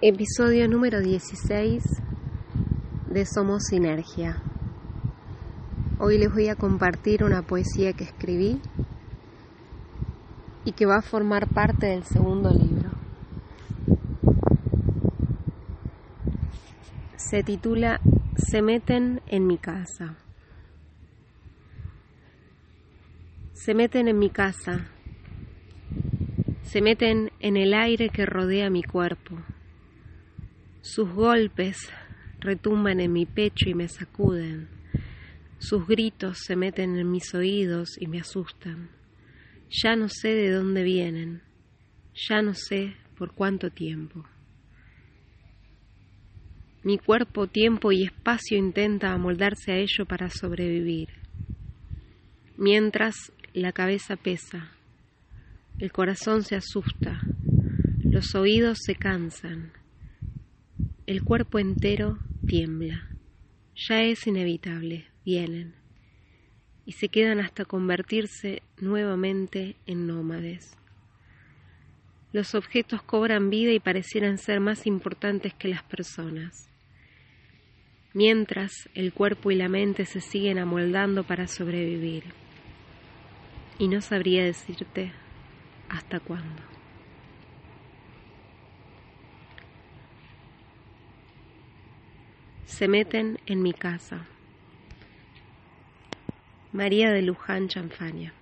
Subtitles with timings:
[0.00, 1.82] Episodio número 16
[3.10, 4.40] de Somos Sinergia.
[5.98, 8.60] Hoy les voy a compartir una poesía que escribí
[10.64, 12.90] y que va a formar parte del segundo libro.
[17.16, 18.00] Se titula
[18.36, 20.16] Se meten en mi casa.
[23.52, 24.86] Se meten en mi casa.
[26.62, 29.34] Se meten en el aire que rodea mi cuerpo
[30.80, 31.76] sus golpes
[32.40, 34.68] retumban en mi pecho y me sacuden.
[35.58, 38.90] Sus gritos se meten en mis oídos y me asustan.
[39.70, 41.42] Ya no sé de dónde vienen.
[42.28, 44.24] Ya no sé por cuánto tiempo.
[46.84, 51.08] Mi cuerpo, tiempo y espacio intenta amoldarse a ello para sobrevivir.
[52.56, 53.14] Mientras
[53.52, 54.72] la cabeza pesa,
[55.78, 57.22] el corazón se asusta,
[58.02, 59.72] los oídos se cansan,
[61.08, 63.06] el cuerpo entero tiembla.
[63.74, 65.74] Ya es inevitable, vienen.
[66.84, 70.76] Y se quedan hasta convertirse nuevamente en nómades.
[72.30, 76.68] Los objetos cobran vida y parecieran ser más importantes que las personas.
[78.12, 82.24] Mientras el cuerpo y la mente se siguen amoldando para sobrevivir.
[83.78, 85.10] Y no sabría decirte
[85.88, 86.77] hasta cuándo.
[92.68, 94.28] Se meten en mi casa.
[96.70, 98.37] María de Luján Chanfania.